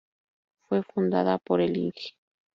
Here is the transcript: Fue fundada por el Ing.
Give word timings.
Fue 0.63 0.81
fundada 0.81 1.37
por 1.37 1.61
el 1.61 1.77
Ing. 1.77 1.93